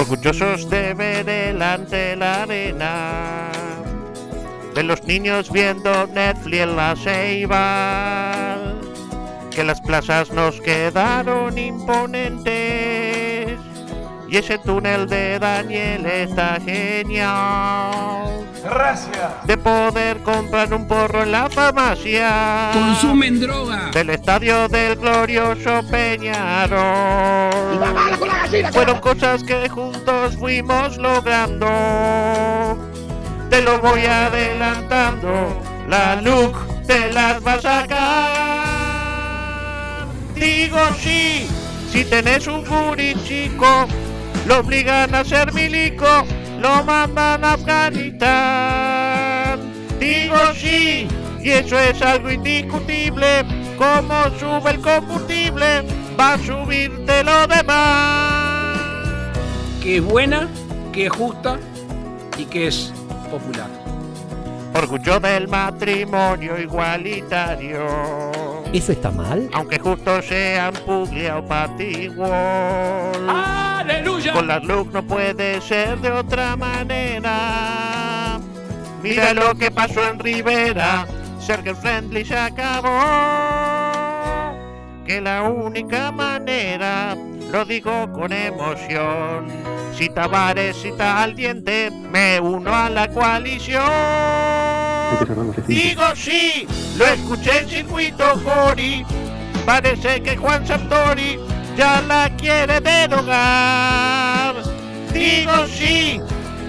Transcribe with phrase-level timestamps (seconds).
[0.00, 3.50] orgullosos de ver delante la arena,
[4.74, 8.56] de los niños viendo Netflix en la ceiba,
[9.50, 13.20] que las plazas nos quedaron imponentes
[14.30, 18.46] y ese túnel de Daniel está genial.
[18.62, 19.46] Gracias.
[19.46, 22.70] De poder comprar un porro en la farmacia.
[22.72, 23.90] Consumen droga.
[23.92, 27.69] Del estadio del glorioso Peñarol.
[28.72, 31.68] Fueron cosas que juntos fuimos logrando.
[33.48, 35.56] Te lo voy adelantando.
[35.88, 38.40] La look te las vas a sacar.
[40.34, 41.46] Digo sí,
[41.92, 42.64] si tenés un
[43.24, 43.86] chico,
[44.46, 46.24] lo obligan a ser milico,
[46.60, 48.30] lo mandan a Afganistán.
[50.00, 51.06] Digo sí,
[51.40, 53.44] y eso es algo indiscutible.
[53.78, 55.84] Como sube el combustible,
[56.18, 58.19] va a subirte lo demás.
[59.90, 60.46] Que es buena,
[60.92, 61.58] que es justa
[62.38, 62.92] y que es
[63.28, 63.66] popular.
[64.72, 67.82] Orgullo del matrimonio igualitario.
[68.72, 69.50] ¿Eso está mal?
[69.52, 73.28] Aunque justo sean Puglia o Patiwall.
[73.28, 74.32] ¡Aleluya!
[74.32, 78.38] Con las look no puede ser de otra manera.
[79.02, 81.04] Mira lo que pasó en Rivera.
[81.40, 82.90] Sergio Friendly se acabó.
[85.04, 87.16] Que la única manera,
[87.52, 89.48] lo digo con emoción.
[89.96, 93.82] Si Tavares cita al diente, me uno a la coalición.
[95.66, 99.04] Digo sí, lo escuché en circuito Cori.
[99.66, 101.38] Parece que Juan Sartori
[101.76, 104.54] ya la quiere derogar.
[105.12, 106.20] Digo sí,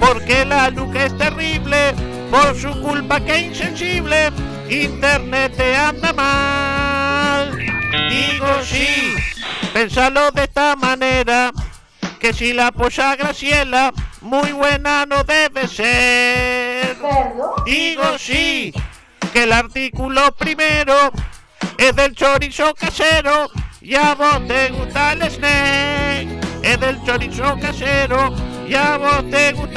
[0.00, 1.94] porque la Luca es terrible.
[2.30, 4.30] Por su culpa que insensible,
[4.68, 7.56] Internet te anda mal.
[8.10, 9.14] Digo sí,
[9.78, 11.52] pensalo de esta manera.
[12.18, 16.96] Que si la apoya Graciela, muy buena no debe ser.
[17.64, 18.74] Digo sí,
[19.32, 21.12] que el artículo primero
[21.76, 26.26] es del chorizo casero y a vos te gusta el snack.
[26.64, 28.34] Es del chorizo casero
[28.66, 29.67] y a vos te gusta el snack.